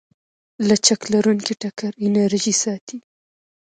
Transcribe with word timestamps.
لچک 0.67 1.01
لرونکی 1.11 1.53
ټکر 1.61 1.91
انرژي 2.05 2.53
ساتي. 2.63 2.97